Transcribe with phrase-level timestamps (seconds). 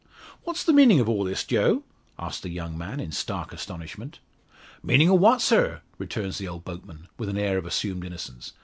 [0.45, 1.83] "What's the meaning of all this, Joe?"
[2.17, 4.17] asks the young man, in stark astonishment.
[4.81, 8.53] "Meanin' o' what, sir?" returns the old boatman, with an air of assumed innocence.